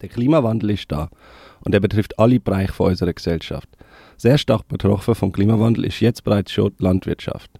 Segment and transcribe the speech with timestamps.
[0.00, 1.08] Der Klimawandel ist da
[1.64, 3.68] und er betrifft alle Bereiche unserer Gesellschaft.
[4.16, 7.50] Sehr stark betroffen vom Klimawandel ist jetzt bereits schon die Landwirtschaft.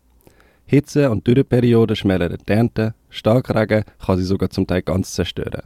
[0.66, 5.62] Hitze- und Dürreperioden schmälern die Ernte, Starkregen kann sie sogar zum Teil ganz zerstören.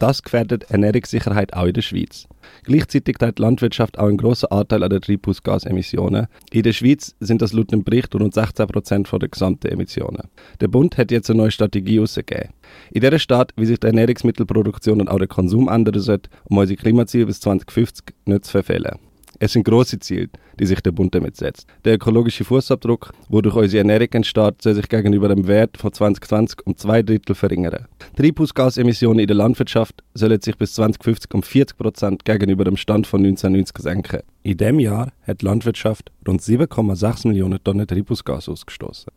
[0.00, 2.26] Das gefährdet Ernährungssicherheit auch in der Schweiz.
[2.64, 6.26] Gleichzeitig trägt die Landwirtschaft auch einen grossen Anteil an den Treibhausgasemissionen.
[6.50, 10.22] In der Schweiz sind das laut dem Bericht rund 16 Prozent der gesamten Emissionen.
[10.62, 12.54] Der Bund hat jetzt eine neue Strategie herausgegeben.
[12.92, 16.78] In dieser steht, wie sich die Ernährungsmittelproduktion und auch der Konsum ändern sollte, um unsere
[16.78, 19.09] Klimaziele bis 2050 nicht zu verfehlen.
[19.42, 21.66] Es sind große Ziele, die sich der Bund damit setzt.
[21.86, 26.76] Der ökologische Fußabdruck, wodurch unsere Ernährung entsteht, soll sich gegenüber dem Wert von 2020 um
[26.76, 27.86] zwei Drittel verringern.
[28.16, 33.20] Treibhausgasemissionen in der Landwirtschaft sollen sich bis 2050 um 40 Prozent gegenüber dem Stand von
[33.20, 34.20] 1990 senken.
[34.42, 39.10] In diesem Jahr hat die Landwirtschaft rund 7,6 Millionen Tonnen Treibhausgas ausgestoßen.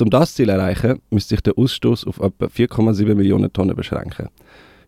[0.00, 4.30] Um das Ziel zu erreichen, müsste sich der Ausstoß auf etwa 4,7 Millionen Tonnen beschränken.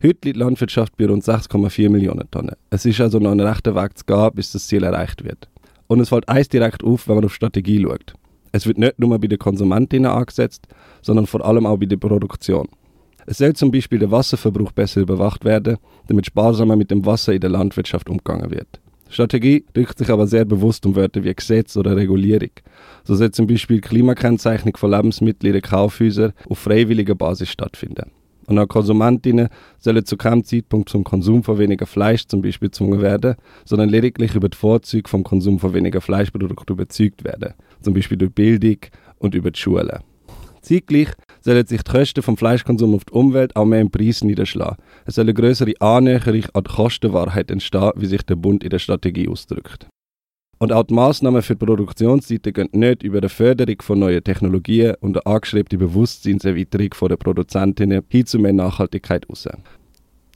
[0.02, 2.54] Heute liegt die Landwirtschaft bei rund 6,4 Millionen Tonnen.
[2.68, 5.48] Es ist also noch ein rechter Weg zu gehen, bis das Ziel erreicht wird.
[5.86, 8.12] Und es fällt eins direkt auf, wenn man auf Strategie schaut.
[8.52, 10.66] Es wird nicht nur bei den Konsumentinnen angesetzt,
[11.00, 12.68] sondern vor allem auch bei der Produktion.
[13.24, 17.40] Es soll zum Beispiel der Wasserverbrauch besser überwacht werden, damit sparsamer mit dem Wasser in
[17.40, 18.80] der Landwirtschaft umgegangen wird.
[19.08, 22.50] Strategie drückt sich aber sehr bewusst um Wörter wie Gesetz oder Regulierung.
[23.04, 28.10] So soll zum Beispiel die Klimakennzeichnung von Lebensmitteln in den Kaufhäusern auf freiwilliger Basis stattfinden.
[28.46, 33.00] Und auch Konsumentinnen sollen zu keinem Zeitpunkt zum Konsum von weniger Fleisch zum Beispiel gezwungen
[33.00, 38.18] werden, sondern lediglich über die Vorzüge vom Konsum von weniger Fleischprodukten überzeugt werden, zum Beispiel
[38.18, 38.78] durch Bildung
[39.18, 39.98] und über die Schulen.
[40.62, 41.08] Zeitgleich
[41.40, 44.76] sollen sich die Kosten vom Fleischkonsum auf die Umwelt auch mehr im Preis niederschlagen.
[45.04, 48.80] Es soll eine größere Annäherung an die Kostenwahrheit entstehen, wie sich der Bund in der
[48.80, 49.86] Strategie ausdrückt.
[50.58, 54.94] Und auch die Massnahmen für die Produktionsseite gehen nicht über die Förderung von neuen Technologien
[55.00, 59.46] und eine angeschriebene Bewusstseinserweiterung der Produzentinnen hin zu mehr Nachhaltigkeit aus.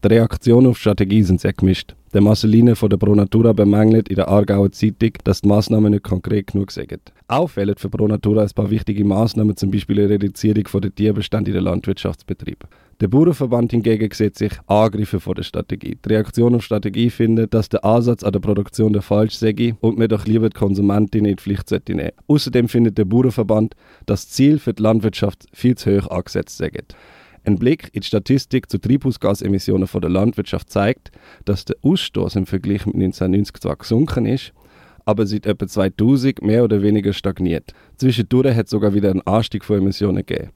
[0.03, 1.95] Die Reaktionen auf die Strategie sind sehr gemischt.
[2.13, 6.49] Der Marceline von der Pronatura bemängelt in der Aargauer Zeitung, dass die Massnahmen nicht konkret
[6.49, 7.13] genug sind.
[7.29, 11.55] Auch fehlen für Pronatura ein paar wichtige Massnahmen, zum Beispiel eine Reduzierung der Tierbestände in
[11.55, 12.69] den Landwirtschaftsbetrieben.
[13.01, 15.97] Der Bauernverband hingegen sieht sich Angriffe von der Strategie.
[16.05, 19.99] Die Reaktion auf Strategie findet, dass der Ansatz an der Produktion der falsch sei und
[19.99, 22.11] man doch lieber die Konsumentinnen in die Pflicht sollte nehmen.
[22.27, 23.75] Außerdem findet der Bauernverband,
[24.05, 26.71] dass das Ziel für die Landwirtschaft viel zu hoch angesetzt sei.
[27.45, 31.11] Ein Blick in die Statistik zu Treibhausgasemissionen von der Landwirtschaft zeigt,
[31.47, 34.53] dass der Ausstoß im Vergleich mit 1990 zwar gesunken ist,
[35.07, 37.73] aber seit etwa 2000 mehr oder weniger stagniert.
[37.97, 40.51] Zwischendurch hat es sogar wieder einen Anstieg von Emissionen gegeben.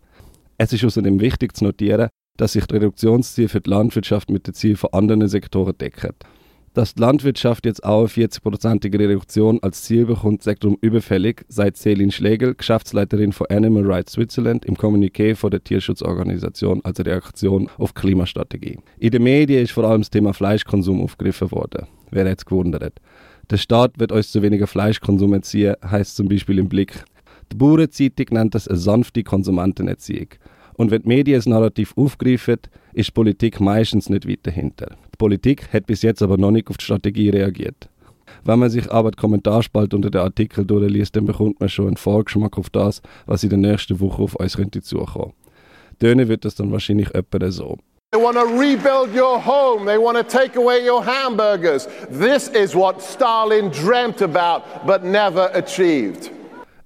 [0.59, 4.55] Es ist außerdem wichtig zu notieren, dass sich die Reduktionsziele für die Landwirtschaft mit den
[4.55, 6.13] Zielen von anderen Sektoren decken.
[6.75, 11.77] Dass die Landwirtschaft jetzt auch eine 40-prozentige Reduktion als Ziel bekommt, sagt darum überfällig, sagt
[11.77, 17.93] Celine Schlegel, Geschäftsleiterin von Animal Rights Switzerland, im Kommuniqué von der Tierschutzorganisation als Reaktion auf
[17.93, 18.81] die Klimastrategie.
[18.99, 21.87] In den Medien ist vor allem das Thema Fleischkonsum aufgegriffen worden.
[22.11, 23.01] Wer hätte es gewundert?
[23.51, 27.05] Der Staat wird uns zu weniger Fleischkonsum erziehen, heißt zum Beispiel im Blick.
[27.53, 30.29] Die Bauernzeitung nennt das eine sanfte Konsumentenerziehung.
[30.77, 32.59] Und wenn die Medien es Narrativ aufgreifen,
[32.93, 34.97] ist die Politik meistens nicht weit dahinter.
[35.13, 37.89] Die Politik hat bis jetzt aber noch nicht auf die Strategie reagiert.
[38.45, 41.97] Wenn man sich aber die Kommentarspalte unter den Artikel durchliest, dann bekommt man schon einen
[41.97, 45.33] Vorgeschmack auf das, was in der nächsten Woche auf uns könnte zukommen.
[46.01, 47.79] Tönen wird das dann wahrscheinlich etwa so.
[48.13, 49.87] They want to rebuild your home.
[49.87, 51.89] They want to take away your hamburgers.
[52.11, 56.31] This is what Stalin dreamt about but never achieved.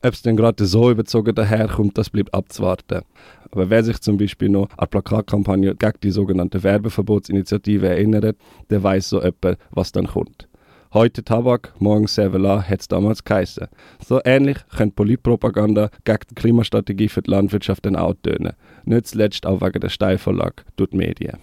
[0.00, 3.02] Ob es denn gerade so überzogen daherkommt, das bleibt abzuwarten.
[3.50, 8.36] Aber wer sich zum Beispiel noch an die Plakatkampagne gegen die sogenannte Werbeverbotsinitiative erinnert,
[8.70, 10.48] der weiß so etwa, was dann kommt.
[10.94, 13.66] Heute Tabak, morgen Servala hat es damals geheißen.
[14.02, 18.54] So ähnlich könnte Politpropaganda gegen die Klimastrategie für die Landwirtschaft dann auch tönen.
[18.84, 21.36] Nicht zuletzt auch wegen der Steilvorlage durch die Medien.